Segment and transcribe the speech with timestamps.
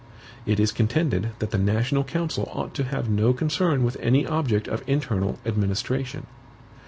[0.47, 4.67] It is contended that the national council ought to have no concern with any object
[4.67, 6.25] of internal administration.